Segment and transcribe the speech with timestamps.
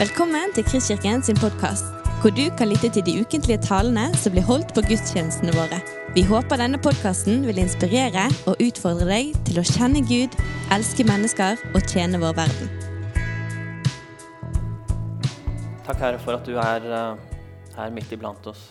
[0.00, 1.84] Velkommen til Kristkirken sin podkast,
[2.22, 5.76] hvor du kan lytte til de ukentlige talene som blir holdt på gudstjenestene våre.
[6.16, 10.32] Vi håper denne podkasten vil inspirere og utfordre deg til å kjenne Gud,
[10.72, 12.72] elske mennesker og tjene vår verden.
[15.84, 17.20] Takk, Herre, for at du er eh,
[17.76, 18.64] her midt iblant oss.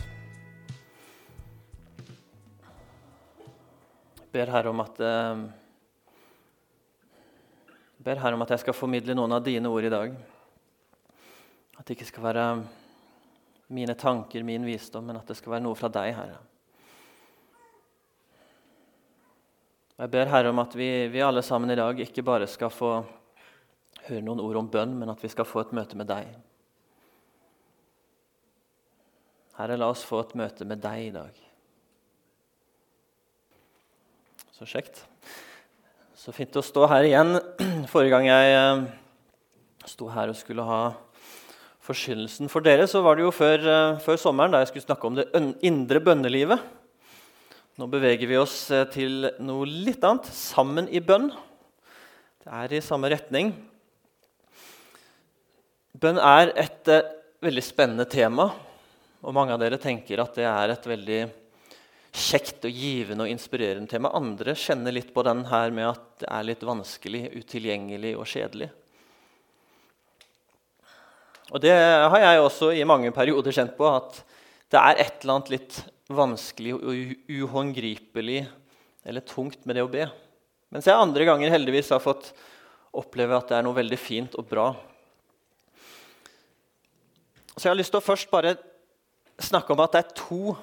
[4.18, 5.46] Jeg ber Herre om at jeg
[8.10, 10.20] ber Herre om at jeg skal formidle noen av dine ord i dag.
[11.89, 12.42] At det ikke skal være
[13.74, 16.36] mine tanker, min visdom, men at det skal være noe fra deg, Herre.
[19.98, 22.92] Jeg ber Herre om at vi, vi alle sammen i dag ikke bare skal få
[24.04, 26.29] høre noen ord om bønn, men at vi skal få et møte med deg.
[29.57, 31.43] Herre, la oss få et møte med deg i dag.
[34.62, 35.08] Så kjekt.
[36.14, 37.40] Så fint å stå her igjen.
[37.95, 38.88] Forrige gang jeg eh,
[39.90, 40.84] sto her og skulle ha
[41.90, 45.09] forkynnelsen for dere, så var det jo før, eh, før, sommeren, da jeg skulle snakke
[45.09, 45.28] om det
[45.66, 46.62] indre bønnelivet.
[47.80, 50.30] Nå beveger vi oss eh, til noe litt annet.
[50.30, 51.32] Sammen i bønn.
[52.44, 53.54] Det er i samme retning.
[56.00, 56.94] Bønn er et
[57.44, 58.52] veldig spennende tema,
[59.20, 61.22] og mange av dere tenker at det er et veldig
[62.16, 64.12] kjekt og givende og inspirerende tema.
[64.16, 68.70] Andre kjenner litt på den her med at det er litt vanskelig, utilgjengelig og kjedelig.
[71.50, 74.22] Og det har jeg også i mange perioder kjent på, at
[74.69, 78.44] det er et eller annet litt vanskelig og uhåndgripelig
[79.09, 80.05] eller tungt med det å be.
[80.70, 82.31] Mens jeg andre ganger heldigvis har fått
[82.94, 84.67] oppleve at det er noe veldig fint og bra.
[87.55, 88.55] Så jeg har lyst til å først bare
[89.42, 90.53] snakke om at det er to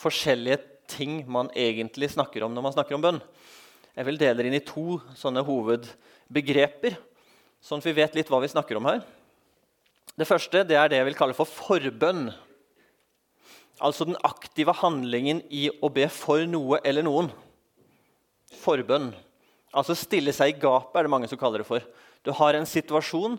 [0.00, 3.20] forskjellige ting man egentlig snakker om når man snakker om bønn.
[3.94, 6.96] Jeg vil dele det inn i to sånne hovedbegreper,
[7.62, 9.04] sånn at vi vet litt hva vi snakker om her.
[10.14, 12.28] Det første det er det jeg vil kalle for forbønn.
[13.82, 17.32] Altså den aktive handlingen i å be for noe eller noen.
[18.62, 19.10] Forbønn.
[19.74, 21.82] Altså stille seg i gapet, er det mange som kaller det for.
[22.22, 23.34] Du har en situasjon,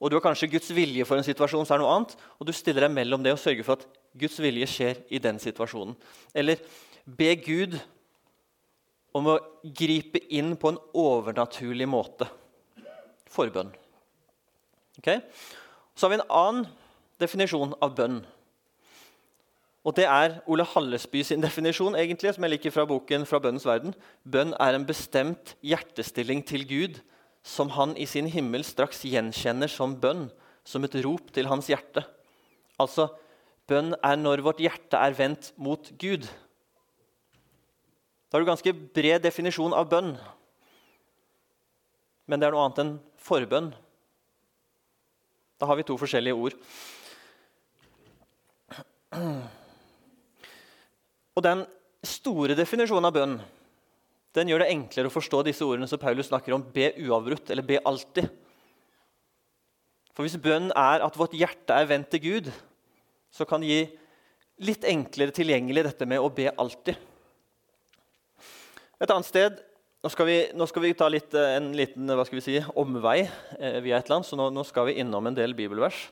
[0.00, 2.48] og du har kanskje Guds vilje for en situasjon, så er det noe annet, og
[2.48, 5.92] du stiller deg mellom det og sørger for at Guds vilje skjer i den situasjonen.
[6.32, 6.62] Eller
[7.04, 7.76] be Gud
[9.12, 9.38] om å
[9.76, 12.30] gripe inn på en overnaturlig måte.
[13.30, 13.68] Forbønn.
[14.98, 15.20] Okay?
[15.94, 16.68] Så har vi en annen
[17.20, 18.20] definisjon av bønn.
[19.84, 23.64] Og Det er Ole Hallesby sin definisjon, egentlig, som jeg liker fra boken fra Bønnens
[23.64, 23.94] verden.
[24.28, 27.00] Bønn er en bestemt hjertestilling til Gud
[27.42, 30.28] som han i sin himmel straks gjenkjenner som bønn,
[30.64, 32.04] som et rop til hans hjerte.
[32.80, 33.08] Altså,
[33.70, 36.24] Bønn er når vårt hjerte er vendt mot Gud.
[38.26, 40.16] Da har du ganske bred definisjon av bønn.
[42.26, 42.92] Men det er noe annet enn
[43.22, 43.70] forbønn.
[45.60, 46.56] Da har vi to forskjellige ord.
[51.36, 51.66] Og Den
[52.06, 53.40] store definisjonen av bønn
[54.36, 56.62] den gjør det enklere å forstå disse ordene som Paulus snakker om.
[56.62, 58.28] Be uavbrutt, eller be alltid.
[60.14, 62.50] For Hvis bønn er at vårt hjerte er vendt til Gud,
[63.34, 63.80] så kan det gi
[64.68, 66.94] litt enklere tilgjengelig dette med å be alltid.
[69.00, 69.60] Et annet sted
[70.00, 72.08] Nå skal vi, nå skal vi ta litt, eh, en liten
[72.40, 73.18] si, omvei
[73.58, 76.06] eh, via et eller annet, så nå, nå, skal vi innom en del bibelvers.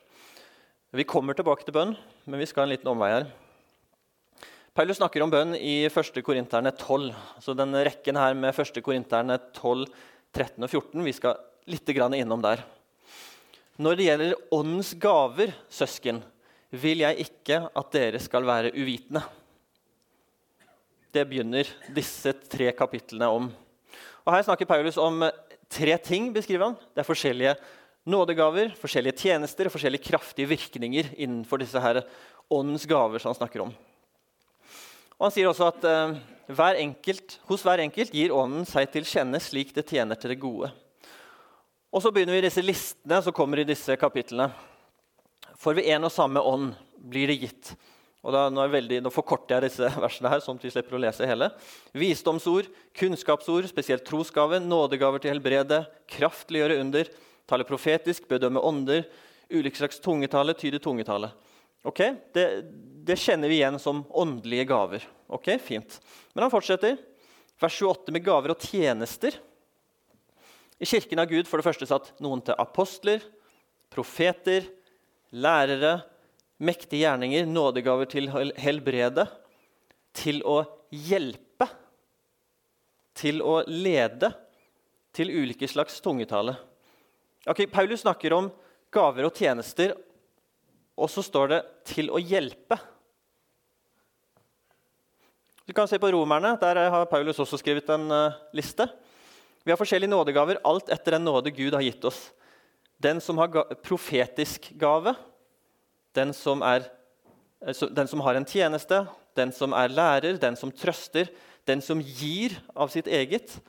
[0.93, 1.95] Vi kommer tilbake til bønn,
[2.29, 3.25] men vi skal en liten omvei her.
[4.77, 6.19] Paulus snakker om bønn i 1.
[6.21, 7.15] Korinterne 12.
[7.41, 8.77] Så den rekken her med 1.
[8.85, 9.87] Korinterne 12,
[10.37, 11.39] 13 og 14 vi skal
[11.69, 12.61] litt innom der.
[13.81, 16.21] Når det gjelder åndens gaver, søsken,
[16.69, 19.23] vil jeg ikke at dere skal være uvitende.
[21.09, 23.49] Det begynner disse tre kapitlene om.
[24.29, 25.23] Og Her snakker Paulus om
[25.73, 26.29] tre ting.
[26.33, 26.75] beskriver han.
[26.93, 27.55] Det er forskjellige
[28.05, 32.03] nådegaver, forskjellige tjenester og forskjellige kraftige virkninger innenfor disse her
[32.49, 33.73] åndens gaver som han snakker om.
[35.17, 36.13] Og Han sier også at eh,
[36.45, 40.39] hver enkelt, hos hver enkelt gir ånden seg til kjenne slik det tjener til det
[40.39, 40.69] gode.
[41.89, 44.51] Og Så begynner vi disse listene som kommer i disse kapitlene.
[45.57, 47.73] For ved en og samme ånd blir det gitt.
[48.19, 51.01] Og da, nå, veldig, nå, forkorter jeg disse versene her, sånn at vi slipper å
[51.01, 51.51] lese hele.
[51.95, 52.67] Visdomsord,
[52.99, 57.11] kunnskapsord, spesielt trosgave, nådegaver til helbrede, kraft til å gjøre under,
[57.49, 59.07] tale profetisk, bedømme ånder,
[59.49, 61.31] ulike slags tungetale, tyde tungetale.
[61.87, 62.01] Ok,
[62.35, 62.45] det,
[63.07, 65.05] det, kjenner vi igjen som åndelige gaver.
[65.31, 66.01] Ok, Fint.
[66.33, 66.99] Men han fortsetter.
[67.59, 69.35] Vers 28 med gaver og tjenester.
[70.79, 73.23] I kirken har Gud for det første satt noen til apostler,
[73.91, 74.67] profeter,
[75.31, 75.97] lærere,
[76.59, 78.29] mektige gjerninger, nådegaver til
[78.59, 79.25] helbrede,
[80.15, 80.61] til å
[80.91, 81.67] hjelpe,
[83.15, 84.31] til å lede,
[85.15, 86.55] til ulike slags tungetale.
[87.47, 88.51] Okay, Paulus snakker om
[88.93, 89.95] gaver og tjenester,
[90.99, 92.79] og så står det 'til å hjelpe'.
[95.65, 96.57] Du kan se på Romerne.
[96.59, 98.89] Der har Paulus også skrevet en uh, liste.
[99.63, 102.31] Vi har forskjellige nådegaver, alt etter den nåde Gud har gitt oss.
[102.97, 105.13] Den som har ga profetisk gave,
[106.17, 106.87] den som, er,
[107.65, 109.03] eh, den som har en tjeneste,
[109.35, 111.29] den som er lærer, den som trøster,
[111.65, 113.59] den som gir av sitt eget,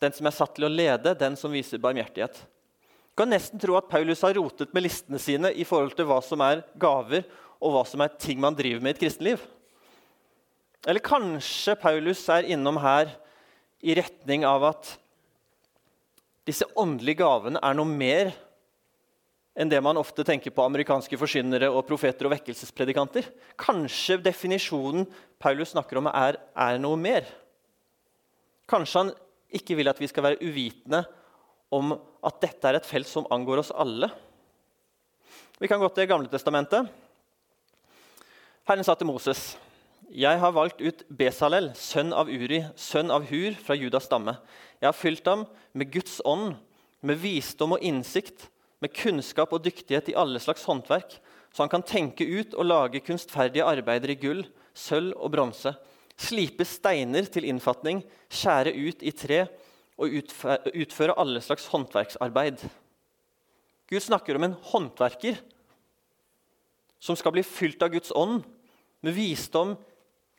[0.00, 2.36] den som er satt til å lede, den som viser barmhjertighet.
[2.36, 6.20] Du kan nesten tro at Paulus har rotet med listene sine i forhold til hva
[6.24, 7.24] som er gaver,
[7.56, 9.40] og hva som er ting man driver med i et kristenliv.
[10.86, 13.08] Eller kanskje Paulus er innom her
[13.80, 14.92] i retning av at
[16.46, 18.30] disse åndelige gavene er noe mer
[19.56, 23.30] enn det man ofte tenker på amerikanske forsynere og profeter og vekkelsespredikanter.
[23.58, 25.06] Kanskje definisjonen
[25.40, 27.24] Paulus snakker om, er, er noe mer.
[28.68, 29.12] Kanskje han
[29.56, 31.04] ikke vil at vi skal være uvitende
[31.72, 34.10] om at dette er et felt som angår oss alle.
[35.56, 36.90] Vi kan gå til Gamle Testamentet.
[38.68, 39.54] Herren sa til Moses.:
[40.10, 44.36] Jeg har valgt ut Besalel, sønn av Uri, sønn av Hur, fra Judas stamme.
[44.80, 46.56] Jeg har fylt ham med Guds ånd,
[47.00, 48.50] med visdom og innsikt,
[48.86, 51.18] med kunnskap og dyktighet i alle slags håndverk,
[51.50, 54.46] så han kan tenke ut og lage kunstferdige arbeider i gull,
[54.76, 55.74] sølv og bronse
[56.16, 58.00] slipe steiner til innfatning,
[58.32, 59.44] skjære ut i tre
[60.00, 62.64] og utføre alle slags håndverksarbeid.
[63.86, 65.38] Gud snakker om en håndverker
[67.00, 68.42] som skal bli fylt av Guds ånd
[69.04, 69.76] med visdom,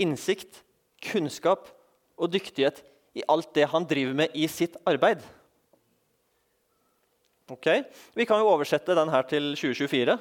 [0.02, 0.64] innsikt,
[1.02, 1.70] kunnskap
[2.18, 2.82] og dyktighet
[3.18, 5.22] i alt det han driver med i sitt arbeid.
[7.48, 7.68] Ok,
[8.14, 10.18] Vi kan jo oversette den her til 2024.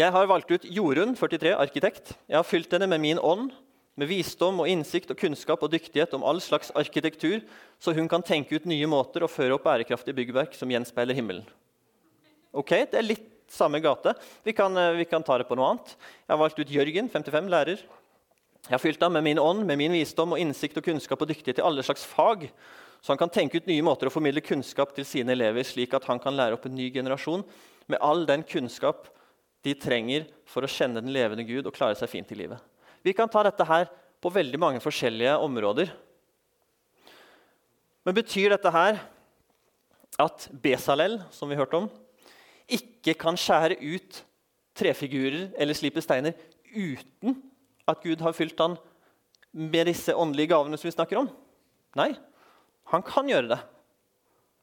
[0.00, 2.16] Jeg har valgt ut Jorunn, 43, arkitekt.
[2.26, 3.52] Jeg har fylt henne med min ånd,
[3.94, 7.44] med visdom og innsikt og kunnskap og dyktighet om all slags arkitektur,
[7.78, 11.46] så hun kan tenke ut nye måter å føre opp bærekraftige byggverk som gjenspeiler himmelen.
[12.50, 14.16] Ok, Det er litt samme gate.
[14.42, 15.94] Vi kan, eh, vi kan ta det på noe annet.
[16.26, 17.78] Jeg har valgt ut Jørgen, 55, lærer.
[18.66, 21.28] Jeg har fylt ham med min ånd, med min visdom og innsikt og kunnskap og
[21.28, 22.50] dyktighet i alle slags fag,
[23.00, 26.04] så han kan tenke ut nye måter å formidle kunnskap til sine elever, slik at
[26.08, 27.44] han kan lære opp en ny generasjon
[27.90, 29.08] med all den kunnskap
[29.64, 32.60] de trenger for å kjenne den levende Gud og klare seg fint i livet.
[33.04, 33.88] Vi kan ta dette her
[34.20, 35.92] på veldig mange forskjellige områder.
[38.04, 39.00] Men betyr dette her
[40.20, 41.88] at Besalel, som vi hørte om,
[42.70, 44.20] ikke kan skjære ut
[44.76, 46.36] trefigurer eller slipe steiner
[46.70, 47.40] uten
[47.88, 48.76] at Gud har fylt han
[49.50, 51.30] med disse åndelige gavene som vi snakker om?
[51.98, 52.12] Nei,
[52.90, 53.60] han kan gjøre det.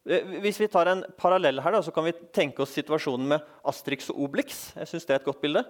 [0.07, 3.53] Eh, hvis vi tar en parallell her, da, så kan vi tenke oss situasjonen med
[3.67, 4.69] Astrix og Obelix.
[4.77, 5.63] Jeg synes det er et godt bilde.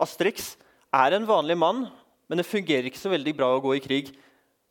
[0.00, 0.54] Astrix
[0.94, 1.86] er en vanlig mann,
[2.28, 4.12] men det fungerer ikke så veldig bra å gå i krig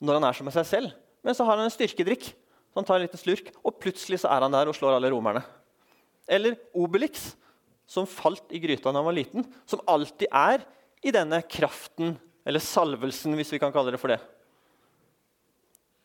[0.03, 0.95] når han er som med seg selv.
[1.23, 2.33] Men så har han en styrkedrikk.
[2.73, 5.11] Så han tar en liten slurk, og plutselig så er han der og slår alle
[5.13, 5.43] romerne.
[6.25, 7.35] Eller Obelix,
[7.85, 9.45] som falt i gryta da han var liten.
[9.69, 10.63] Som alltid er
[11.05, 14.19] i denne kraften, eller salvelsen, hvis vi kan kalle det for det.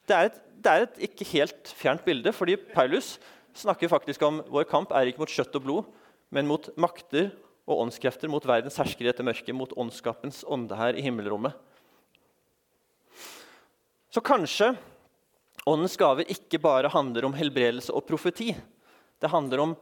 [0.08, 3.16] Det er et det er et ikke helt fjernt bilde, fordi Paulus
[3.58, 5.93] snakker faktisk om vår kamp er ikke mot kjøtt og blod,
[6.34, 7.31] men mot makter
[7.69, 11.55] og åndskrefter, mot verdens herskere etter mørket, mot åndskapens ånde her i himmelrommet.
[14.10, 14.72] Så kanskje
[15.69, 18.50] åndens gaver ikke bare handler om helbredelse og profeti.
[19.20, 19.77] Det handler om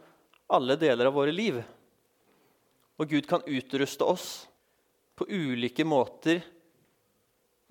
[0.51, 1.61] alle deler av våre liv.
[3.01, 4.31] Og Gud kan utruste oss
[5.17, 6.43] på ulike måter,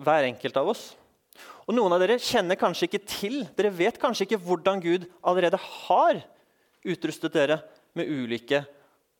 [0.02, 0.88] hver enkelt av oss.
[1.66, 5.58] Og Noen av dere kjenner kanskje ikke til, dere vet kanskje ikke hvordan Gud allerede
[5.58, 6.22] har
[6.86, 7.60] utrustet dere
[7.98, 8.62] med ulike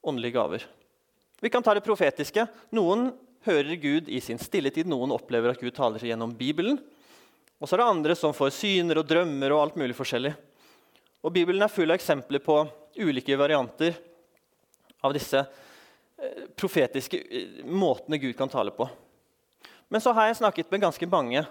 [0.06, 0.66] åndelige gaver.
[1.42, 2.46] Vi kan ta det profetiske.
[2.76, 3.08] Noen
[3.46, 6.78] hører Gud i sin stilletid, noen opplever at Gud taler seg gjennom Bibelen.
[7.58, 10.32] Og så er det andre som får syner og drømmer og alt mulig forskjellig.
[11.26, 12.60] Og Bibelen er full av eksempler på
[13.02, 13.96] ulike varianter
[15.02, 18.86] av disse eh, profetiske eh, måtene Gud kan tale på.
[19.90, 21.42] Men så har jeg snakket med ganske mange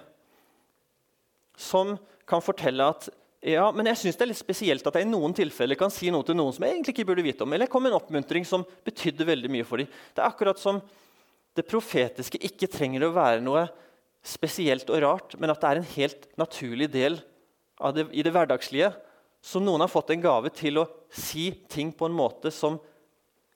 [1.58, 1.96] som
[2.28, 3.10] kan fortelle at
[3.46, 6.10] ja, men jeg synes det er litt spesielt at jeg i noen tilfeller kan si
[6.10, 7.52] noe til noen som jeg egentlig ikke burde vite om.
[7.54, 9.90] Eller jeg kom med en oppmuntring som betydde veldig mye for dem.
[10.16, 10.80] Det er akkurat som
[11.56, 13.68] det profetiske ikke trenger å være noe
[14.26, 17.20] spesielt og rart, men at det er en helt naturlig del
[17.94, 18.90] det, i det hverdagslige.
[19.46, 22.80] Som noen har fått en gave til å si ting på en måte som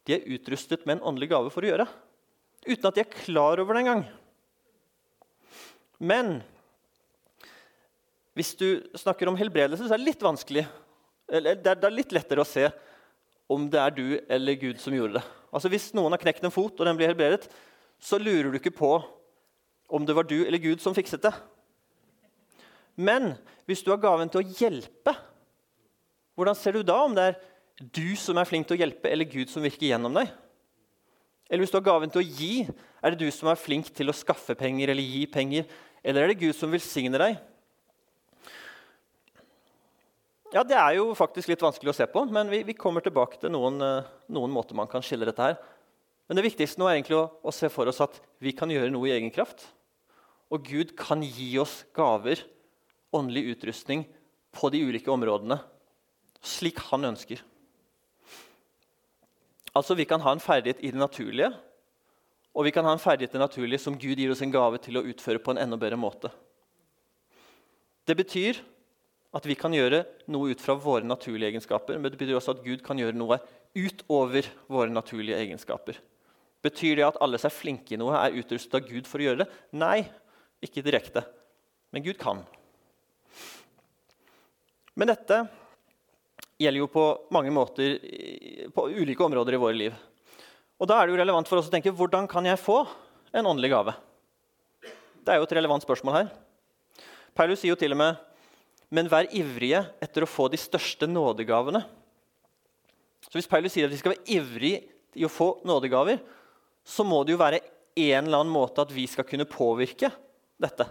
[0.06, 1.90] de er utrustet med en åndelig gave for å gjøre.
[2.68, 4.06] Uten at de er klar over det engang.
[5.98, 6.40] Men
[8.38, 8.68] hvis du
[8.98, 10.66] snakker om helbredelse, så er det litt vanskelig.
[11.30, 12.68] Det er litt lettere å se
[13.50, 15.26] om det er du eller Gud som gjorde det.
[15.50, 17.50] Altså Hvis noen har knekt en fot, og den blir helbredet,
[18.00, 18.92] så lurer du ikke på
[19.90, 21.34] om det var du eller Gud som fikset det.
[23.00, 23.34] Men
[23.66, 25.16] hvis du har gaven til å hjelpe,
[26.38, 27.40] hvordan ser du da om det er
[27.96, 30.30] du som er flink til å hjelpe, eller Gud som virker gjennom deg?
[31.50, 32.54] Eller hvis du har gaven til å gi,
[33.02, 35.66] er det du som er flink til å skaffe penger eller gi penger?
[36.06, 37.40] Eller er det Gud som velsigner deg?
[40.50, 43.38] Ja, Det er jo faktisk litt vanskelig å se på, men vi, vi kommer tilbake
[43.38, 45.60] til noen, eh, noen, måter man kan skille dette her.
[46.26, 48.90] Men det viktigste nå er egentlig å, å, se for oss at vi kan gjøre
[48.90, 49.68] noe i egen kraft.
[50.50, 52.42] Og Gud kan gi oss gaver,
[53.14, 54.08] åndelig utrustning,
[54.50, 55.60] på de ulike områdene
[56.42, 57.44] slik han ønsker.
[59.78, 61.52] Altså, Vi kan ha en ferdighet i det naturlige,
[62.58, 64.82] og vi kan ha en ferdighet i det naturlige som Gud gir oss en gave
[64.82, 66.34] til å utføre på en enda bedre måte.
[68.10, 68.58] Det betyr
[69.36, 72.64] at vi kan gjøre noe ut fra våre naturlige egenskaper, men det betyr også at
[72.66, 73.38] Gud kan gjøre noe
[73.78, 76.00] utover våre naturlige egenskaper.
[76.66, 79.30] Betyr det at alle som er flinke i noe, er utrustet av Gud for å
[79.30, 79.50] gjøre det?
[79.78, 80.02] Nei,
[80.66, 81.24] ikke direkte.
[81.94, 82.42] Men Gud kan.
[84.98, 85.44] Men dette
[86.60, 87.96] gjelder jo på mange måter
[88.76, 89.96] på ulike områder i våre liv.
[90.80, 92.82] Og Da er det jo relevant for oss å tenke hvordan kan jeg få
[93.36, 93.94] en åndelig gave?
[95.24, 96.30] Det er jo et relevant spørsmål her.
[97.36, 98.29] Paulus sier jo til og med
[98.90, 101.84] men vær ivrige etter å få de største nådegavene.
[103.26, 104.84] Så Hvis Paulus sier at vi skal være ivrige
[105.20, 106.22] i å få nådegaver,
[106.86, 110.10] så må det jo være en eller annen måte at vi skal kunne påvirke
[110.62, 110.88] dette.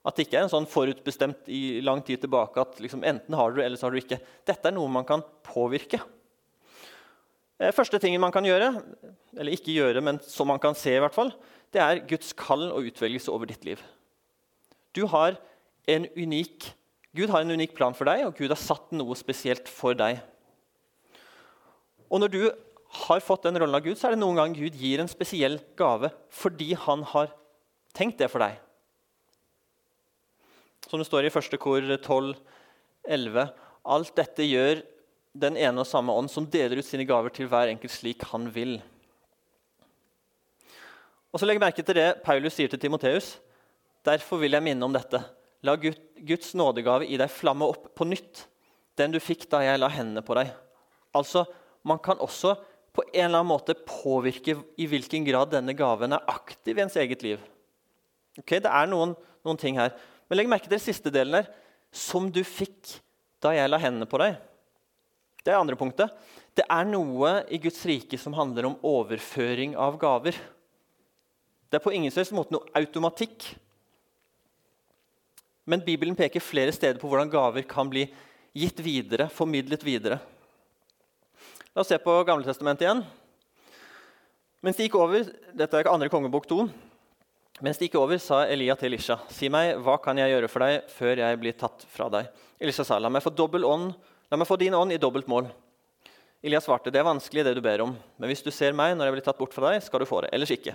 [0.00, 3.52] At det ikke er en sånn forutbestemt i lang tid tilbake at liksom, enten har
[3.52, 4.20] du eller så har du ikke.
[4.48, 6.00] Dette er noe man kan påvirke.
[7.60, 8.72] Eh, første tingen man kan gjøre,
[9.36, 11.34] eller ikke gjøre, men som man kan se, i hvert fall,
[11.74, 13.82] det er Guds kall og utvelgelse over ditt liv.
[14.96, 15.36] Du har
[15.90, 16.70] en unik,
[17.16, 20.20] Gud har en unik plan for deg, og Gud har satt noe spesielt for deg.
[22.10, 22.42] Og når du
[23.06, 25.60] har fått den rollen av Gud, så er det noen gang Gud gir en spesiell
[25.78, 27.30] gave fordi han har
[27.94, 28.58] tenkt det for deg.
[30.90, 32.32] Som det står i første kor 12,
[33.06, 33.50] 11.
[33.94, 34.82] Alt dette gjør
[35.40, 38.48] den ene og samme ånd, som deler ut sine gaver til hver enkelt slik han
[38.54, 38.80] vil.
[41.30, 43.36] Og så Legg merke til det Paulus sier til Timoteus.
[44.06, 45.22] Derfor vil jeg minne om dette.
[45.66, 48.46] La Guds nådegave i deg flamme opp på nytt,
[48.96, 50.52] den du fikk da jeg la hendene på deg.
[51.16, 51.46] Altså,
[51.82, 52.58] Man kan også
[52.92, 56.96] på en eller annen måte påvirke i hvilken grad denne gaven er aktiv i ens
[57.00, 57.40] eget liv.
[58.36, 59.14] Ok, Det er noen,
[59.44, 59.94] noen ting her.
[60.28, 61.48] Men legg merke til den siste delen her.
[61.90, 63.00] Som du fikk
[63.40, 64.36] da jeg la hendene på deg.
[65.40, 66.12] Det er andre punktet.
[66.54, 70.36] Det er noe i Guds rike som handler om overføring av gaver.
[71.70, 73.54] Det er på ingen måte noe automatikk.
[75.70, 78.08] Men Bibelen peker flere steder på hvordan gaver kan bli
[78.56, 80.18] gitt videre, formidlet videre.
[81.70, 83.04] La oss se på Gamletestamentet igjen.
[84.66, 86.64] Mens de gikk over, Dette er andre kongebok 2.
[87.62, 90.64] Mens de gikk over, sa Elia til Elisha, si meg, hva kan jeg gjøre for
[90.66, 92.30] deg før jeg blir tatt fra deg?
[92.58, 93.92] Elisha sa, la meg få, ånd,
[94.32, 95.50] la meg få din ånd i dobbelt mål.
[96.42, 99.10] Elia svarte, det er vanskelig det du ber om, men hvis du ser meg når
[99.10, 100.74] jeg blir tatt bort fra deg, skal du få det, ellers ikke.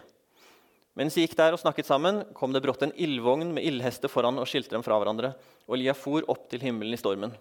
[0.95, 4.39] Mens de gikk der og snakket sammen, kom det brått en ildvogn med ildhester foran
[4.39, 5.33] og skilte dem fra hverandre,
[5.67, 7.33] og Elia for opp til himmelen i stormen.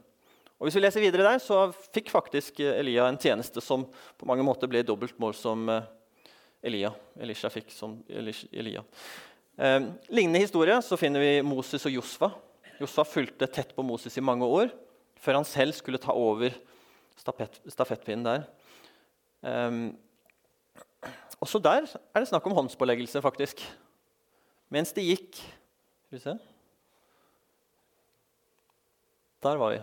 [0.58, 3.86] Og hvis vi leser videre der, så fikk faktisk Elia en tjeneste som
[4.18, 5.86] på mange måter ble dobbelt mål som eh,
[6.66, 6.90] Elia.
[7.20, 8.82] Elisha fikk som Elia.
[9.54, 9.80] Eh,
[10.10, 12.32] lignende historie så finner vi Moses og Josfa.
[12.80, 14.72] Josfa fulgte tett på Moses i mange år
[15.22, 16.56] før han selv skulle ta over
[17.22, 18.48] stafettpinnen der.
[19.46, 19.78] Eh,
[21.42, 23.62] også der er det snakk om håndspåleggelse, faktisk.
[24.72, 25.38] Mens det gikk
[26.06, 26.34] Skal vi se
[29.44, 29.82] Der var vi.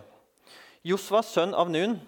[0.90, 2.00] Josva, sønn av Nun,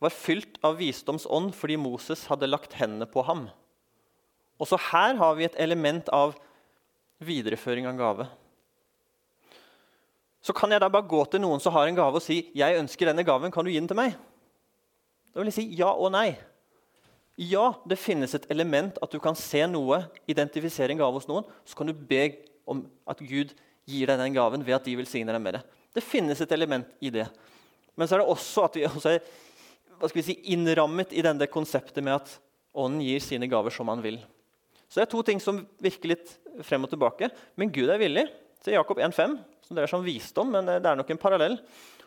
[0.00, 3.46] var fylt av visdomsånd fordi Moses hadde lagt hendene på ham.
[4.60, 6.34] Også her har vi et element av
[7.24, 8.26] videreføring av gave.
[10.44, 12.76] Så kan jeg da bare gå til noen som har en gave, og si jeg
[12.80, 14.16] ønsker denne gaven, kan du gi den til meg?
[15.32, 16.32] Da vil jeg si ja og nei.
[17.40, 21.46] Ja, det finnes et element at du kan se noe, identifisere en gave hos noen.
[21.64, 22.26] Så kan du be
[22.68, 23.54] om at Gud
[23.88, 25.62] gir deg den gaven ved at de velsigner deg med det.
[25.96, 27.24] Det finnes et element i det.
[27.96, 32.04] Men så er det også at vi også er vi si, innrammet i denne konseptet
[32.04, 32.36] med at
[32.70, 34.20] Ånden gir sine gaver som han vil.
[34.86, 37.26] Så det er to ting som virker litt frem og tilbake.
[37.58, 38.28] Men Gud er villig.
[38.62, 39.34] Se Jakob 1,5,
[39.66, 41.56] som dreier seg om visdom, men det er nok en parallell.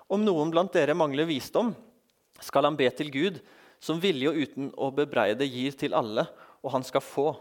[0.07, 1.73] Om noen blant dere mangler visdom,
[2.39, 3.41] skal han be til Gud,
[3.83, 6.25] som villig og uten å bebreide gir til alle,
[6.63, 7.33] og han skal få.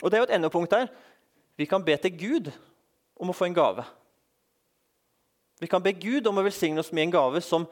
[0.00, 0.86] Og Det er jo et endepunkt her.
[1.58, 2.52] Vi kan be til Gud
[3.20, 3.84] om å få en gave.
[5.60, 7.66] Vi kan be Gud om å velsigne oss med en gave som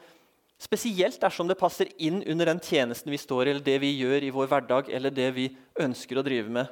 [0.59, 4.25] Spesielt dersom det passer inn under den tjenesten vi står i, eller det vi gjør
[4.27, 5.45] i vår hverdag, eller det vi
[5.79, 6.67] ønsker å drive med.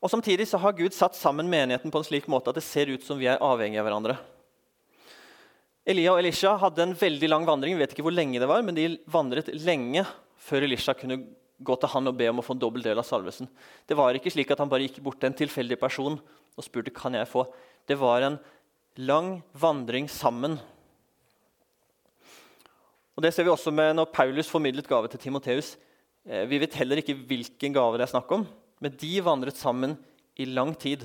[0.00, 2.88] Og Samtidig så har Gud satt sammen menigheten på en slik måte at det ser
[2.88, 4.16] ut som vi er avhengige av hverandre.
[5.82, 7.74] Elia og Elisha hadde en veldig lang vandring.
[7.74, 10.04] Vi vet ikke hvor lenge det var, men de vandret lenge
[10.38, 11.18] før Elisha kunne
[11.62, 13.48] gå til han og be om å få en dobbel del av salvelsen.
[13.86, 16.94] Det var ikke slik at han bare gikk bort til en tilfeldig person og spurte
[16.94, 17.44] kan jeg få.
[17.86, 18.38] Det var en
[19.02, 20.58] lang vandring sammen.
[23.16, 25.76] Og Det ser vi også med når Paulus formidlet gave til Timoteus.
[26.26, 28.46] Eh, vi vet heller ikke hvilken gave det er snakk om,
[28.80, 29.98] men de vandret sammen
[30.38, 31.04] i lang tid.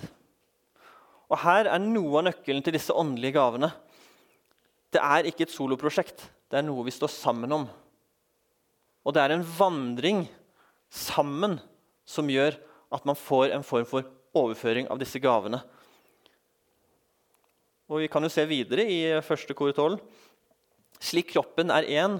[1.27, 3.73] Og Her er noe av nøkkelen til disse åndelige gavene.
[4.93, 6.23] Det er ikke et soloprosjekt.
[6.47, 7.65] Det er noe vi står sammen om.
[9.07, 10.25] Og det er en vandring
[10.91, 11.57] sammen
[12.07, 12.55] som gjør
[12.95, 15.59] at man får en form for overføring av disse gavene.
[17.87, 19.99] Og Vi kan jo se videre i første kor 12.
[20.99, 22.19] Slik kroppen er én,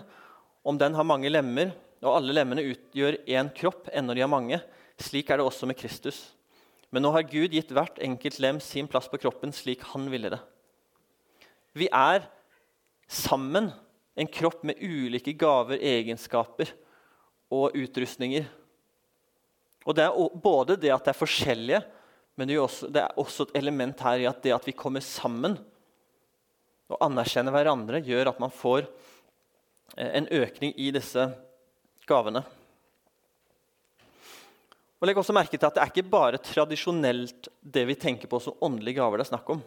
[0.64, 4.60] om den har mange lemmer, og alle lemmene utgjør én kropp, ennå de har mange,
[5.00, 6.30] slik er det også med Kristus.
[6.92, 10.32] Men nå har Gud gitt hvert enkelt lem sin plass på kroppen slik han ville
[10.32, 10.40] det.
[11.76, 12.24] Vi er
[13.08, 13.72] sammen
[14.18, 16.72] en kropp med ulike gaver, egenskaper
[17.54, 18.48] og utrustninger.
[19.88, 21.82] Og Det er både det at det er forskjellige,
[22.36, 24.76] men det er, også, det er også et element her i at det at vi
[24.78, 25.56] kommer sammen
[26.88, 28.86] og anerkjenner hverandre, gjør at man får
[29.98, 31.24] eh, en økning i disse
[32.08, 32.44] gavene.
[34.98, 38.40] Og Legg også merke til at det er ikke bare tradisjonelt det vi tenker på
[38.42, 39.20] som åndelige gaver.
[39.20, 39.62] det er snakk om.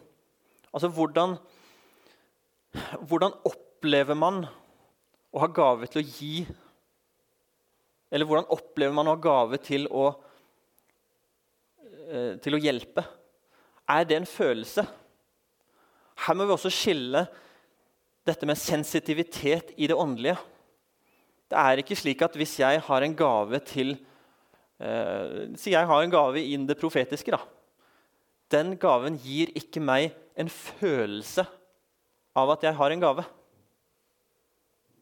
[0.73, 1.37] Altså, hvordan,
[2.71, 4.43] hvordan opplever man
[5.31, 6.45] å ha gave til å gi?
[8.11, 10.09] Eller hvordan opplever man å ha gave til å,
[12.07, 13.03] eh, til å hjelpe?
[13.89, 14.85] Er det en følelse?
[16.15, 17.25] Her må vi også skille
[18.27, 20.37] dette med sensitivitet i det åndelige.
[21.49, 23.97] Det er ikke slik at hvis jeg har en gave til
[24.79, 27.31] eh, Si jeg har en gave innen det profetiske.
[27.31, 27.41] da.
[28.51, 31.45] Den gaven gir ikke meg en følelse
[32.37, 33.25] av at jeg har en gave.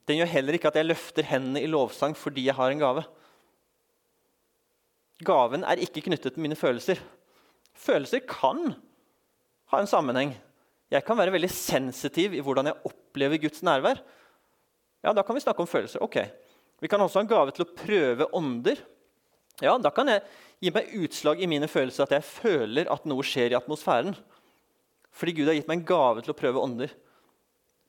[0.09, 3.05] Den gjør heller ikke at jeg løfter hendene i lovsang fordi jeg har en gave.
[5.25, 7.01] Gaven er ikke knyttet til mine følelser.
[7.77, 8.71] Følelser kan
[9.69, 10.31] ha en sammenheng.
[10.89, 13.99] Jeg kan være veldig sensitiv i hvordan jeg opplever Guds nærvær.
[15.03, 16.01] Ja, Da kan vi snakke om følelser.
[16.01, 16.17] Ok.
[16.81, 18.79] Vi kan også ha en gave til å prøve ånder.
[19.61, 20.23] Ja, Da kan jeg
[20.59, 24.15] gi meg utslag i mine følelser at jeg føler at noe skjer i atmosfæren.
[25.11, 26.95] Fordi Gud har gitt meg en gave til å prøve ånder.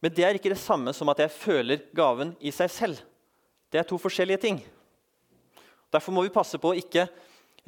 [0.01, 3.01] Men det er ikke det samme som at jeg føler gaven i seg selv.
[3.71, 4.61] Det er to forskjellige ting.
[5.93, 7.07] Derfor må vi passe på å ikke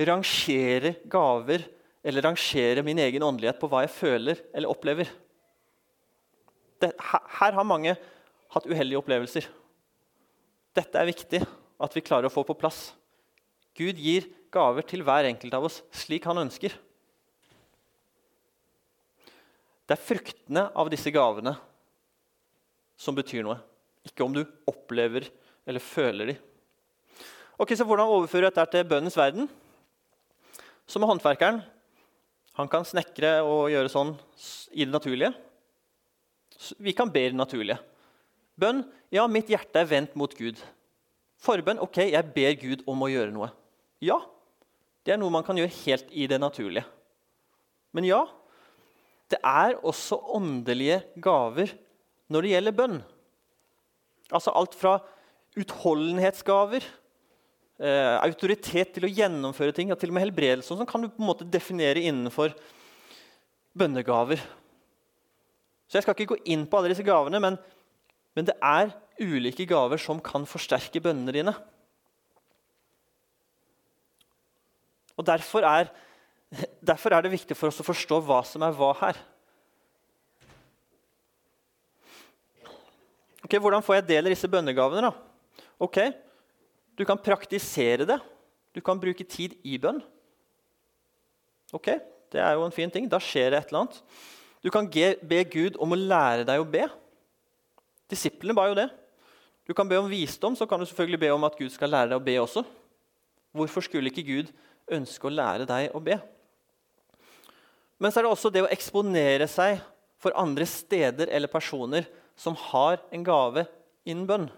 [0.00, 1.66] rangere gaver
[2.02, 5.10] eller rangere min egen åndelighet på hva jeg føler eller opplever.
[6.82, 7.94] Det, her, her har mange
[8.52, 9.46] hatt uheldige opplevelser.
[10.74, 11.42] Dette er viktig
[11.82, 12.90] at vi klarer å få på plass.
[13.76, 16.74] Gud gir gaver til hver enkelt av oss slik han ønsker.
[19.86, 21.54] Det er fruktene av disse gavene
[23.02, 23.58] som betyr noe,
[24.06, 25.26] ikke om du opplever
[25.66, 26.38] eller føler de.
[27.58, 29.48] Ok, så Hvordan overfører du dette til bønnens verden?
[30.86, 31.60] Som håndverkeren.
[32.58, 34.12] Han kan snekre og gjøre sånn
[34.74, 35.32] i det naturlige.
[36.82, 37.78] Vi kan be det naturlige.
[38.58, 38.82] Bønn
[39.14, 40.58] ja, mitt hjerte er vendt mot Gud.
[41.42, 43.48] Forbønn ok, jeg ber Gud om å gjøre noe.
[44.02, 44.18] Ja,
[45.02, 46.84] det er noe man kan gjøre helt i det naturlige.
[47.92, 48.20] Men ja,
[49.32, 51.72] det er også åndelige gaver
[52.32, 52.98] når det gjelder bønn.
[54.32, 54.96] Altså alt fra
[55.60, 56.84] utholdenhetsgaver,
[57.82, 61.20] eh, autoritet til å gjennomføre ting, og til og med helbredelse, som kan du på
[61.20, 62.56] en måte definere innenfor
[63.76, 64.40] bønnegaver.
[65.88, 67.58] Så Jeg skal ikke gå inn på alle disse gavene, men,
[68.34, 71.52] men det er ulike gaver som kan forsterke bønnene dine.
[75.20, 75.90] Og derfor er,
[76.80, 79.20] derfor er det viktig for oss å forstå hva som er hva her.
[83.42, 85.10] Ok, Hvordan får jeg del i disse bønnegavene?
[85.10, 85.66] da?
[85.82, 85.98] Ok,
[86.98, 88.18] Du kan praktisere det.
[88.74, 90.02] Du kan bruke tid i bønn.
[91.72, 91.88] Ok,
[92.32, 93.08] Det er jo en fin ting.
[93.08, 94.02] Da skjer det et eller annet.
[94.62, 96.86] Du kan be Gud om å lære deg å be.
[98.08, 98.88] Disiplene ba jo det.
[99.66, 102.08] Du kan be om visdom, så kan du selvfølgelig be om at Gud skal lære
[102.10, 102.64] deg å be også.
[103.52, 104.52] Hvorfor skulle ikke Gud
[104.90, 106.18] ønske å lære deg å be?
[107.98, 109.80] Men så er det også det å eksponere seg
[110.22, 113.66] for andre steder eller personer som har en gave
[114.08, 114.48] innen bønn.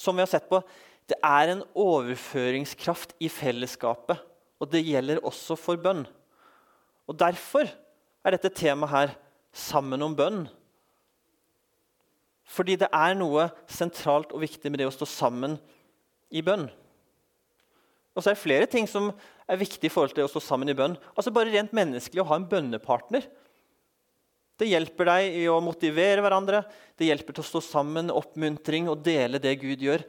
[0.00, 0.62] Som vi har sett på,
[1.10, 4.20] det er en overføringskraft i fellesskapet.
[4.60, 6.04] Og det gjelder også for bønn.
[7.08, 7.68] Og Derfor
[8.24, 9.14] er dette temaet her
[9.52, 10.44] sammen om bønn.
[12.50, 15.56] Fordi det er noe sentralt og viktig med det å stå sammen
[16.30, 16.66] i bønn.
[18.14, 19.10] Og så er det flere ting som
[19.50, 20.96] er viktig i forhold til å stå sammen i bønn.
[21.14, 23.28] Altså Bare rent menneskelig å ha en bønnepartner
[24.60, 26.58] Det hjelper deg i å motivere hverandre,
[27.00, 30.04] det hjelper til å stå sammen, oppmuntring og dele det Gud gjør.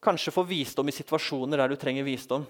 [0.00, 2.46] Kanskje få visdom i situasjoner der du trenger visdom.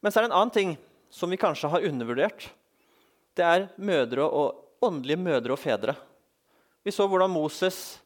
[0.00, 0.72] Men så er det en annen ting
[1.12, 2.48] som vi kanskje har undervurdert.
[3.36, 5.98] Det er mødre og, åndelige mødre og fedre.
[6.82, 8.00] Vi så hvordan Moses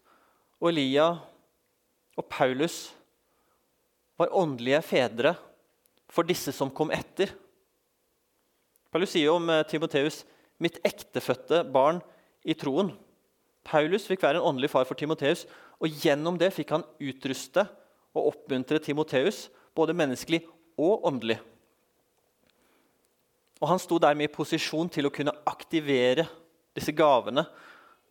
[0.59, 1.13] og Elia
[2.19, 2.91] og Paulus
[4.19, 5.37] var åndelige fedre
[6.11, 7.31] for disse som kom etter.
[8.91, 10.25] Paulus sier om eh, Timoteus
[10.59, 12.01] 'mitt ektefødte barn
[12.45, 12.95] i troen'.
[13.65, 15.47] Paulus fikk være en åndelig far for Timoteus,
[15.81, 17.67] og gjennom det fikk han utruste
[18.17, 20.45] og oppmuntre Timoteus, både menneskelig
[20.79, 21.39] og åndelig.
[23.61, 26.27] Og Han sto dermed i posisjon til å kunne aktivere
[26.77, 27.47] disse gavene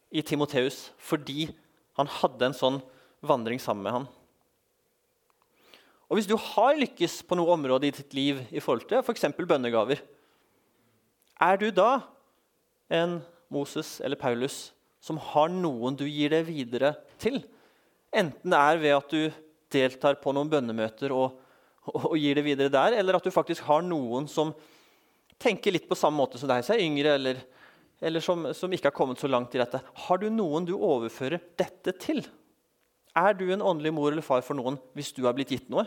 [0.10, 1.52] i Timoteus fordi
[1.98, 2.80] han hadde en sånn
[3.26, 4.08] vandring sammen med ham.
[6.10, 9.26] Og Hvis du har lykkes på noe område i ditt liv i forhold til f.eks.
[9.38, 10.02] bønnegaver,
[11.42, 12.02] er du da
[12.94, 13.20] en
[13.54, 14.70] Moses eller Paulus
[15.04, 17.42] som har noen du gir det videre til?
[18.16, 19.42] Enten det er ved at du
[19.76, 21.36] deltar på noen bønnemøter og,
[21.90, 24.54] og, og gir det videre der, eller at du faktisk har noen som
[25.42, 27.42] tenker litt på samme måte som deg, som er yngre eller,
[28.02, 29.82] eller som, som, ikke har kommet så langt i dette.
[30.08, 32.24] Har du noen du overfører dette til?
[33.16, 35.86] Er du en åndelig mor eller far for noen hvis du har blitt gitt noe?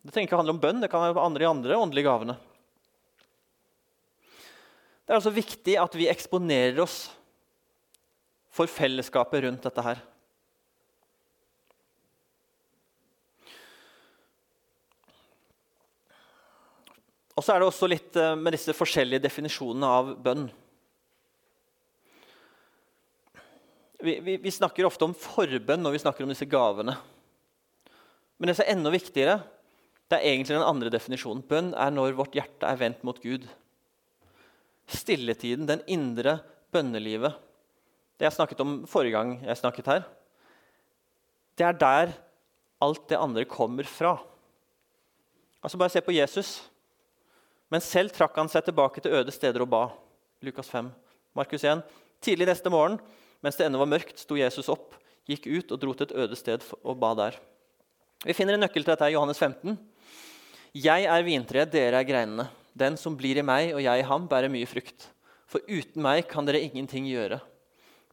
[0.00, 2.36] Det trenger ikke handle om bønn, det kan være andre i andre åndelige gavene.
[5.10, 7.08] Det er altså viktig at vi eksponerer oss
[8.54, 9.98] for fellesskapet rundt dette her.
[17.34, 20.44] Og så er det også litt eh, med disse forskjellige definisjonene av bønn.
[23.98, 26.94] Vi, vi, vi, snakker ofte om forbønn når vi snakker om disse gavene.
[28.38, 29.40] Men det som er enda viktigere,
[30.06, 31.42] det er egentlig den andre definisjonen.
[31.50, 33.50] Bønn er når vårt hjerte er vendt mot Gud.
[34.90, 36.40] Stilletiden, den indre
[36.74, 37.36] bønnelivet,
[38.18, 40.02] det jeg snakket om forrige gang jeg snakket her,
[41.56, 42.12] det er der
[42.80, 44.16] alt det andre kommer fra.
[45.62, 46.70] Altså Bare se på Jesus.
[47.70, 49.82] Men selv trakk han seg tilbake til øde steder og ba.
[50.42, 50.88] Lukas 5.
[51.36, 51.84] Markus 1.
[52.24, 52.98] Tidlig neste morgen,
[53.44, 54.96] mens det ennå var mørkt, sto Jesus opp,
[55.28, 57.36] gikk ut og dro til et øde sted og ba der.
[58.24, 59.78] Vi finner en nøkkel til dette i Johannes 15.
[60.76, 62.48] Jeg er vintreet, dere er greinene.
[62.76, 65.08] Den som blir i meg og jeg i ham, bærer mye frukt.
[65.50, 67.40] For uten meg kan dere ingenting gjøre.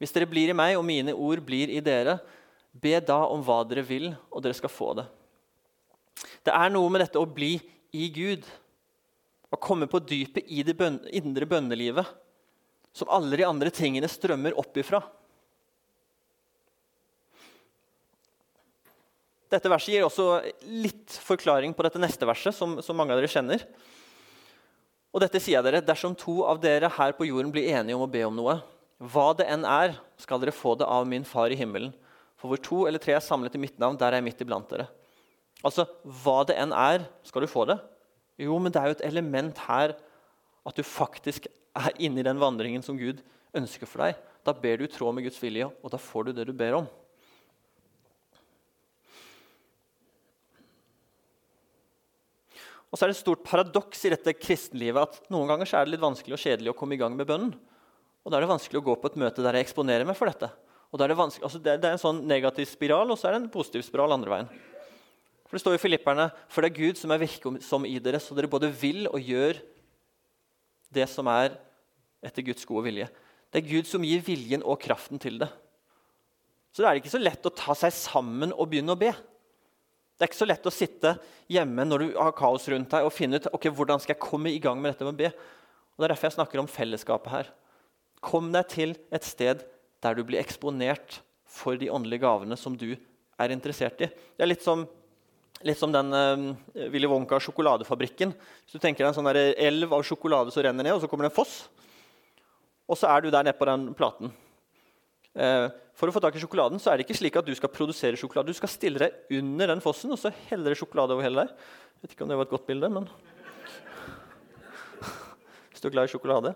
[0.01, 2.17] Hvis dere blir i meg og mine ord blir i dere,
[2.77, 5.07] be da om hva dere vil, og dere skal få det.
[6.45, 7.55] Det er noe med dette å bli
[7.97, 8.45] i Gud
[9.53, 10.75] å komme på dypet i det
[11.15, 12.07] indre bønnelivet,
[12.93, 15.01] som alle de andre tingene strømmer opp ifra.
[19.47, 23.31] Dette verset gir også litt forklaring på dette neste verset, som, som mange av dere
[23.31, 23.63] kjenner.
[25.17, 28.03] Og dette sier jeg dere, Dersom to av dere her på jorden blir enige om
[28.06, 28.60] å be om noe,
[29.01, 31.89] hva det enn er, skal dere få det av min far i himmelen.
[32.38, 34.69] For hvor to eller tre er samlet i mitt navn, der er jeg midt iblant
[34.69, 34.86] dere.
[35.65, 37.80] Altså, Hva det enn er, skal du få det.
[38.38, 39.95] Jo, men det er jo et element her
[40.67, 43.23] at du faktisk er inne i den vandringen som Gud
[43.58, 44.21] ønsker for deg.
[44.45, 46.77] Da ber du i tråd med Guds vilje, og da får du det du ber
[46.84, 46.91] om.
[52.88, 55.95] Og så er det et stort paradoks i dette kristenlivet at noen ganger er det
[55.95, 57.52] litt vanskelig og kjedelig å komme i gang med bønnen.
[58.23, 60.32] Og da er det vanskelig å gå på et møte der jeg eksponerer meg for
[60.32, 60.50] dette.
[60.91, 63.36] Og da er det, altså det, det er en sånn negativ spiral, og så er
[63.36, 64.50] det en positiv spiral andre veien.
[65.47, 68.36] For Det står i Filipperne for det er Gud som er virksom i dere, så
[68.36, 69.62] dere både vil og gjør
[70.95, 71.56] det som er
[72.23, 73.08] etter Guds gode vilje.
[73.52, 75.47] Det er Gud som gir viljen og kraften til det.
[76.76, 79.13] Så det er ikke så lett å ta seg sammen og begynne å be.
[80.17, 81.13] Det er ikke så lett å sitte
[81.53, 84.49] hjemme når du har kaos rundt deg og finne ut ok, hvordan skal jeg komme
[84.49, 85.30] i gang med dette med å be.
[85.30, 87.51] Og Det er derfor jeg snakker om fellesskapet her.
[88.25, 89.62] Kom deg til et sted
[90.01, 94.10] der du blir eksponert for de åndelige gavene som du er interessert i.
[94.10, 94.88] Det er litt som
[95.65, 96.51] Litt som den uh,
[96.93, 98.30] Willy Wonka-sjokoladefabrikken.
[98.62, 101.25] Hvis du tenker deg en sånn elv av sjokolade som renner ned, og så kommer
[101.25, 101.56] det en foss.
[102.86, 104.30] Og så er du der nede på den platen.
[105.34, 107.71] Uh, for å få tak i sjokoladen så er det ikke slik at du skal
[107.73, 108.53] produsere sjokolade.
[108.53, 111.63] Du skal stille deg under den fossen og så heller det sjokolade over hele deg.
[111.97, 113.07] Jeg vet ikke om det var et godt bilde, men
[115.71, 116.53] Hvis du er glad i sjokolade.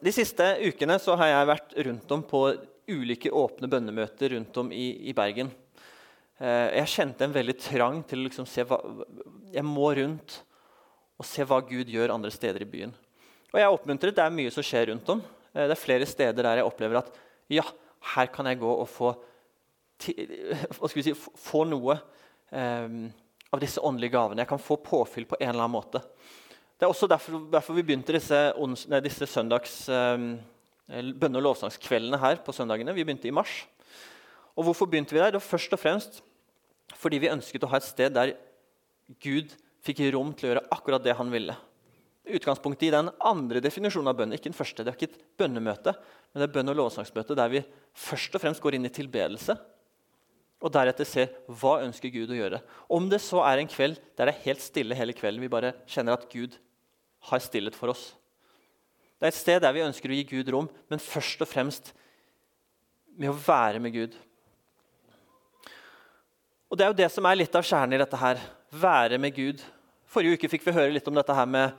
[0.00, 2.44] De siste ukene så har jeg vært rundt om på
[2.90, 5.50] ulike åpne bønnemøter rundt om i, i Bergen.
[6.40, 8.78] Eh, jeg kjente en veldig trang til å liksom se hva
[9.52, 10.38] Jeg må rundt
[11.20, 12.94] og se hva Gud gjør andre steder i byen.
[13.50, 14.14] Og jeg er oppmuntret.
[14.16, 15.20] Det er mye som skjer rundt om.
[15.52, 17.10] Eh, det er flere steder der jeg opplever at
[17.50, 17.66] ja,
[18.14, 19.12] her kan jeg gå og få,
[20.92, 21.98] si, få noe
[22.50, 23.02] um,
[23.50, 24.42] av disse åndelige gavene.
[24.42, 26.02] Jeg kan få påfyll på en eller annen måte.
[26.80, 28.38] Det er også derfor, derfor vi begynte disse,
[28.88, 30.32] nei, disse søndags, um,
[30.90, 32.94] bønne- og lovsangskveldene her på søndagene.
[32.96, 33.64] Vi begynte i mars.
[34.56, 35.34] Og hvorfor begynte vi der?
[35.34, 36.22] Det var først og fremst
[37.00, 38.32] fordi vi ønsket å ha et sted der
[39.22, 39.52] Gud
[39.86, 41.54] fikk rom til å gjøre akkurat det han ville.
[42.30, 44.34] Utgangspunktet i den andre definisjonen av bønn.
[44.34, 45.94] Ikke den første, det er ikke et bønnemøte,
[46.30, 47.64] men det er bønn- og lovsangsmøte der vi
[47.96, 49.56] først og fremst går inn i tilbedelse.
[50.60, 52.60] Og deretter ser hva ønsker Gud å gjøre.
[52.92, 55.72] Om det så er en kveld der det er helt stille hele kvelden, vi bare
[55.88, 56.58] kjenner at Gud
[57.30, 58.10] har stillhet for oss.
[59.20, 61.92] Det er et sted der vi ønsker å gi Gud rom, men først og fremst
[63.16, 64.14] med å være med Gud.
[66.70, 68.40] Og Det er jo det som er litt av kjernen i dette her.
[68.70, 69.64] Være med Gud.
[70.06, 71.74] Forrige uke fikk vi høre litt om dette her med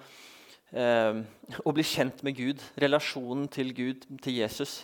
[0.72, 1.22] eh,
[1.64, 2.64] å bli kjent med Gud.
[2.80, 4.82] Relasjonen til Gud, til Jesus.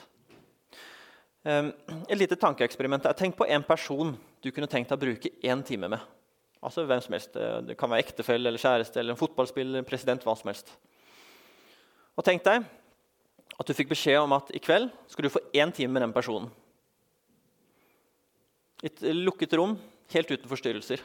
[1.44, 1.72] Eh,
[2.08, 3.08] et lite tankeeksperiment.
[3.18, 6.04] Tenk på en person du kunne tenkt å bruke én time med.
[6.64, 7.38] Altså hvem som helst.
[7.68, 10.74] Det kan være ektefelle eller kjæreste eller en fotballspiller, president, hva som helst.
[12.18, 12.66] Og tenk deg
[13.58, 16.16] at du fikk beskjed om at i kveld skal du få én time med den
[16.16, 16.50] personen.
[18.84, 19.76] I et lukket rom,
[20.14, 21.02] helt uten forstyrrelser.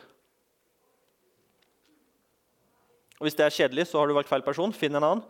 [3.23, 4.73] Og Hvis det er kjedelig, så har du valgt feil person.
[4.75, 5.21] Finn en annen.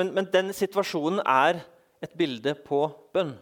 [0.00, 1.58] Men, men den situasjonen er
[2.00, 2.78] et bilde på
[3.12, 3.34] bønn.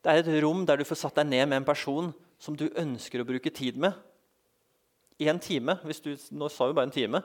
[0.00, 2.08] Det er et rom der du får satt deg ned med en person
[2.40, 3.92] som du ønsker å bruke tid med.
[5.20, 5.76] I en time.
[5.84, 7.20] hvis du, Nå sa vi bare en time.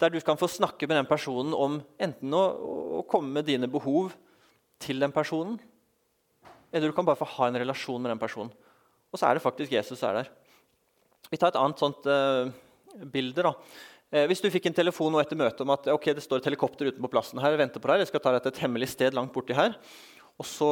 [0.00, 2.42] Der du kan få snakke med den personen om enten å,
[3.00, 4.14] å komme med dine behov
[4.80, 5.58] til den personen,
[6.72, 8.54] eller du kan bare få ha en relasjon med den personen.
[9.12, 10.32] Og så er det faktisk Jesus er der.
[11.28, 12.48] Vi tar et annet sånt uh,
[13.12, 13.44] bilde.
[13.44, 13.52] da.
[14.08, 16.46] Eh, hvis du fikk en telefon nå etter møtet om at ok, det står et
[16.48, 19.16] helikopter utenpå plassen her, venter på deg, jeg skal ta deg til et hemmelig sted
[19.16, 19.76] langt borti her,
[20.38, 20.68] og Så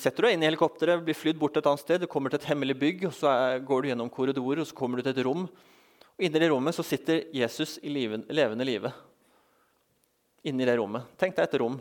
[0.00, 2.40] setter du deg inn i helikopteret, blir flydd bort et annet sted, du kommer til
[2.40, 5.26] et hemmelig bygg, og så går du gjennom korridorer og så kommer du til et
[5.26, 5.42] rom.
[6.16, 8.88] Og Inni det rommet så sitter Jesus i liven, levende live.
[10.48, 11.12] Inni det rommet.
[11.20, 11.76] Tenk deg et rom.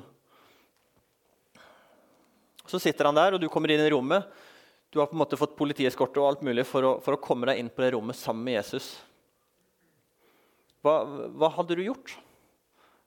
[2.67, 4.27] Så sitter han der, og du kommer inn i rommet.
[4.91, 7.47] Du har på en måte fått politieskorte og alt mulig for å, for å komme
[7.47, 8.91] deg inn på det rommet sammen med Jesus.
[10.81, 10.95] Hva,
[11.37, 12.15] hva, hadde du gjort?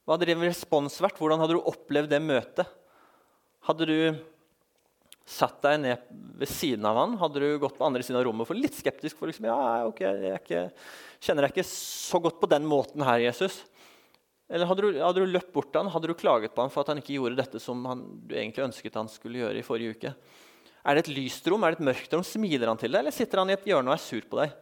[0.05, 1.19] Hva hadde din respons vært?
[1.19, 2.71] Hvordan hadde du opplevd det møtet?
[3.67, 3.99] Hadde du
[5.25, 6.09] satt deg ned
[6.39, 7.17] ved siden av han?
[7.19, 9.19] Hadde du gått på andre siden av rommet for litt skeptisk?
[9.19, 10.65] for liksom, ja, ok, jeg ikke,
[11.25, 13.63] kjenner deg ikke så godt på den måten her, Jesus?
[14.53, 15.91] Eller hadde du, hadde du løpt bort til han?
[15.91, 18.67] Hadde du klaget på han for at han ikke gjorde dette som han, du egentlig
[18.69, 20.13] ønsket han skulle gjøre i forrige uke?
[20.85, 21.65] Er det et lyst rom?
[21.65, 22.27] Er det et mørkt rom?
[22.29, 24.53] Smiler han til deg, eller sitter han i et hjørne og er sur på deg?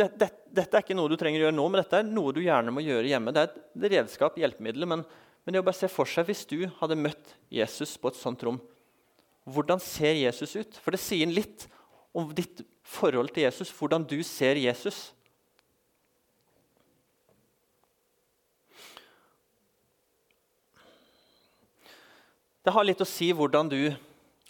[0.00, 2.32] Det, det, dette er ikke noe du trenger å gjøre nå, men dette er noe
[2.34, 3.34] du gjerne må gjøre hjemme.
[3.36, 5.04] Det er et redskap, hjelpemiddel, men,
[5.44, 8.42] men det å bare se for seg hvis du hadde møtt Jesus på et sånt
[8.46, 8.60] rom.
[9.50, 10.80] Hvordan ser Jesus ut?
[10.80, 11.66] For det sier litt
[12.16, 15.10] om ditt forhold til Jesus, hvordan du ser Jesus.
[22.60, 23.80] Det har litt å si hvordan du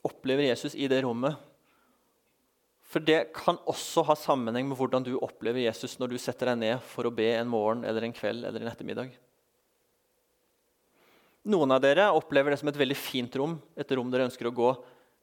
[0.07, 1.50] opplever Jesus i det rommet.
[2.91, 6.59] For det kan også ha sammenheng med hvordan du opplever Jesus når du setter deg
[6.59, 9.13] ned for å be en morgen eller en kveld eller en ettermiddag.
[11.51, 14.55] Noen av dere opplever det som et veldig fint rom, et rom dere ønsker å
[14.55, 14.73] gå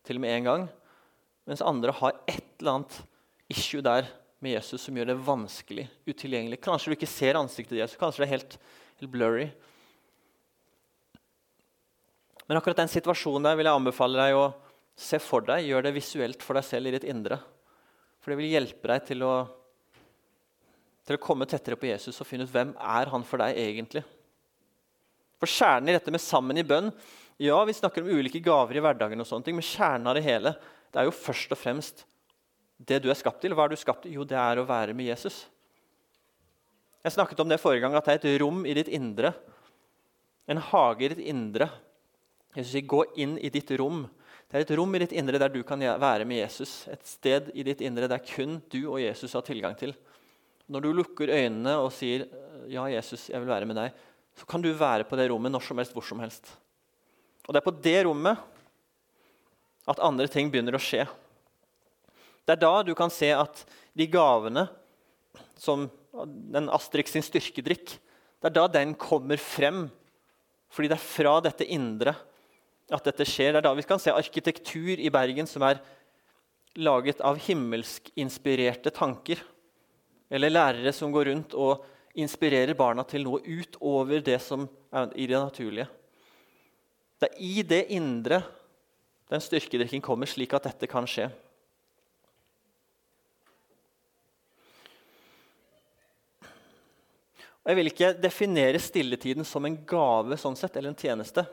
[0.08, 0.64] til med en gang.
[1.48, 2.96] Mens andre har et eller annet
[3.52, 4.08] issue der
[4.40, 6.62] med Jesus som gjør det vanskelig, utilgjengelig.
[6.64, 8.58] Kanskje du ikke ser ansiktet til Jesus, kanskje det er helt,
[9.02, 9.50] helt blurry.
[12.48, 14.48] Men akkurat den situasjonen der vil jeg anbefale deg å
[14.98, 15.68] se for deg.
[15.68, 17.42] Gjør det visuelt for deg selv i ditt indre.
[18.28, 19.34] For det vil hjelpe deg til å,
[21.08, 24.02] til å komme tettere på Jesus og finne ut hvem er han for deg egentlig.
[25.40, 26.90] For Kjernen i dette med sammen i bønn
[27.40, 30.26] Ja, vi snakker om ulike gaver i hverdagen, og sånne ting, men kjernen av det
[30.26, 32.04] hele det er jo først og fremst
[32.92, 33.56] det du er skapt til.
[33.56, 34.18] Hva er du skapt til?
[34.20, 35.46] Jo, det er å være med Jesus.
[37.08, 39.32] Jeg snakket om det forrige gang, at det er et rom i ditt indre.
[40.52, 41.70] En hage i ditt indre.
[42.60, 44.10] Jesus sier, 'Gå inn i ditt rom'.
[44.48, 46.86] Det er et rom i ditt indre der du kan være med Jesus.
[46.88, 49.92] Et sted i ditt indre der kun du og Jesus har tilgang til.
[50.72, 52.28] Når du lukker øynene og sier
[52.68, 53.92] 'Ja, Jesus, jeg vil være med deg',
[54.36, 56.48] så kan du være på det rommet når som helst, hvor som helst.
[57.48, 58.38] Og det er på det rommet
[59.88, 61.08] at andre ting begynner å skje.
[62.46, 64.70] Det er da du kan se at de gavene
[65.58, 65.90] som
[66.52, 68.00] den Astrix sin styrkedrikk
[68.38, 69.90] Det er da den kommer frem.
[70.70, 72.14] Fordi det er fra dette indre
[72.94, 73.54] at dette skjer.
[73.54, 75.82] Det er da vi kan se arkitektur i Bergen som er
[76.78, 79.42] laget av himmelsk-inspirerte tanker.
[80.30, 81.86] Eller lærere som går rundt og
[82.18, 85.88] inspirerer barna til noe utover det som er i det naturlige.
[87.18, 88.42] Det er i det indre
[89.28, 91.28] den styrkedrikken kommer, slik at dette kan skje.
[97.68, 101.44] Jeg vil ikke definere stilletiden som en gave sånn sett, eller en tjeneste.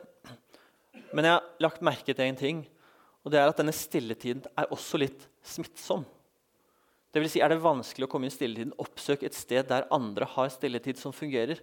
[1.15, 2.65] Men jeg har lagt merke til en ting,
[3.23, 6.03] og det er at denne stilletiden er også litt smittsom.
[7.15, 9.87] Det vil si, Er det vanskelig å komme inn i stilletiden, oppsøk et sted der
[9.95, 11.61] andre har stilletid som fungerer.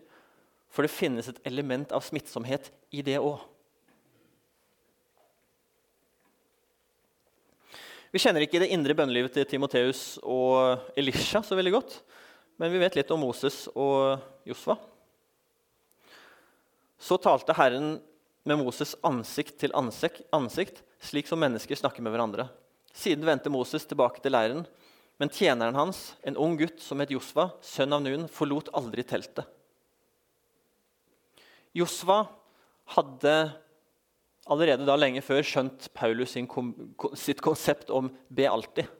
[0.72, 3.42] For det finnes et element av smittsomhet i det òg.
[8.12, 11.98] Vi kjenner ikke det indre bønnelivet til Timoteus og Elisha så veldig godt.
[12.60, 14.16] Men vi vet litt om Moses og
[14.48, 14.78] Josva.
[17.00, 17.94] Så talte Herren
[18.44, 22.48] med Moses ansikt til ansikt, ansikt, slik som mennesker snakker med hverandre.
[22.92, 24.64] Siden vendte Moses tilbake til leiren,
[25.20, 29.46] men tjeneren hans, en ung gutt som het Josva, sønn av Nun, forlot aldri teltet.
[31.76, 32.24] Josva
[32.96, 33.36] hadde
[34.50, 38.90] allerede da lenge før skjønt Paulus sitt konsept om 'be alltid'.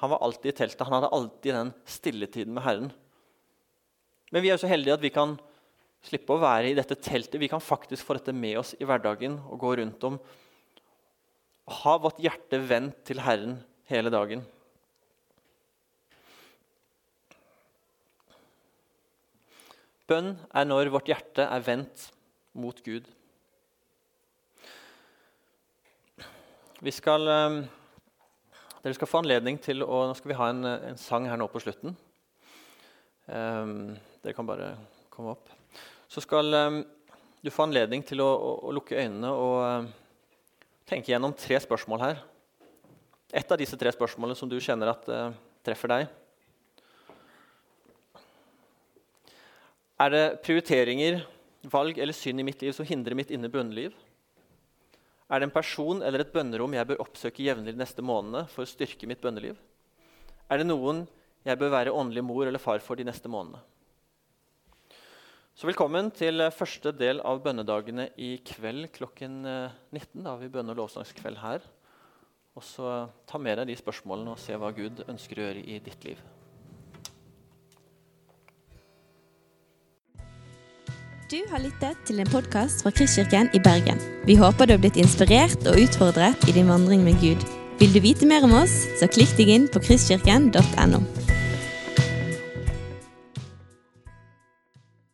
[0.00, 0.86] Han var alltid i teltet.
[0.86, 2.92] Han hadde alltid den stilletiden med Herren.
[4.32, 5.38] Men vi er jo så heldige at vi kan
[6.04, 7.40] slippe å være i dette teltet.
[7.40, 10.20] Vi kan faktisk få dette med oss i hverdagen og gå rundt om
[11.70, 13.60] ha vårt hjerte vendt til Herren
[13.90, 14.42] hele dagen.
[20.10, 22.08] Bønn er når vårt hjerte er vendt
[22.58, 23.06] mot Gud.
[26.80, 27.60] Vi skal, um,
[28.82, 31.46] dere skal få anledning til å Nå skal vi ha en, en sang her nå
[31.52, 31.94] på slutten.
[33.30, 33.92] Um,
[34.24, 34.72] dere kan bare
[35.12, 35.50] komme opp.
[36.10, 36.80] Så skal um,
[37.42, 39.90] du få anledning til å, å, å lukke øynene og
[40.90, 42.22] tenke gjennom tre spørsmål her.
[43.30, 45.30] Et av disse tre spørsmålene som du kjenner at uh,
[45.66, 46.08] treffer deg.
[50.00, 51.20] Er det prioriteringer,
[51.68, 53.92] valg eller synd i mitt liv som hindrer mitt indre bønneliv?
[55.30, 58.70] Er det en person eller et bønnerom jeg bør oppsøke jevnlig neste månedene for å
[58.70, 59.58] styrke mitt bønneliv?
[60.50, 61.04] Er det noen
[61.46, 63.60] jeg bør være åndelig mor eller far for de neste månedene?
[65.54, 70.20] Så Velkommen til første del av bønnedagene i kveld klokken 19.
[70.20, 71.64] Eh, da har vi bønne- og lovsangskveld her.
[72.56, 75.78] Og så Ta med deg de spørsmålene og se hva Gud ønsker å gjøre i
[75.78, 76.18] ditt liv.
[81.30, 84.00] Du har lyttet til en podkast fra Kristkirken i Bergen.
[84.26, 87.44] Vi håper du har blitt inspirert og utfordret i din vandring med Gud.
[87.78, 91.04] Vil du vite mer om oss, så klikk deg inn på kristkirken.no.